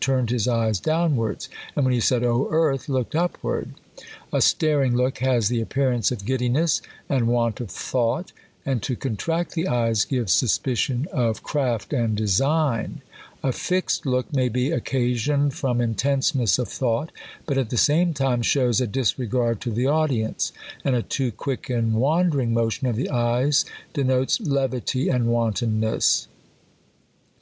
turned 0.00 0.30
his 0.30 0.46
eyes 0.46 0.78
downwards; 0.78 1.48
and 1.74 1.84
when 1.84 1.92
he 1.92 1.98
said, 1.98 2.22
O 2.22 2.46
Earth! 2.52 2.88
looked 2.88 3.16
upward. 3.16 3.70
A 4.32 4.40
staring 4.40 4.94
look 4.94 5.20
lias 5.20 5.48
the 5.48 5.60
appearance 5.60 6.12
of 6.12 6.24
giddiness 6.24 6.80
and 7.08 7.26
want 7.26 7.58
of 7.60 7.68
thought: 7.68 8.30
and 8.64 8.80
to 8.84 8.94
contract 8.94 9.54
the 9.56 9.66
eyes 9.66 10.04
gives 10.04 10.32
suspicion 10.32 11.08
of 11.12 11.42
craf* 11.42 11.88
THE 11.88 11.96
COLUMBIAN 11.96 12.10
ORATOR. 12.10 12.16
23 12.16 12.30
craft 12.30 12.44
and 12.44 12.94
design. 12.94 13.02
A 13.42 13.50
fixed 13.52 14.06
look 14.06 14.32
may 14.32 14.48
be 14.48 14.70
occasioned 14.70 15.54
from 15.54 15.80
intenseness 15.80 16.60
of 16.60 16.68
thought; 16.68 17.10
but 17.44 17.58
at 17.58 17.70
the 17.70 17.76
same 17.76 18.14
time 18.14 18.40
shows 18.40 18.80
a 18.80 18.86
disre^gard 18.86 19.58
to 19.58 19.72
the 19.72 19.88
audience; 19.88 20.52
and 20.84 20.94
a 20.94 21.02
too 21.02 21.32
quick 21.32 21.68
and 21.68 21.94
wan 21.94 22.30
dering 22.30 22.54
motion 22.54 22.86
of 22.86 22.94
the 22.94 23.10
eyes 23.10 23.64
denotes 23.94 24.40
levity 24.40 25.08
and 25.08 25.26
wanton 25.26 25.80
ness. 25.80 26.28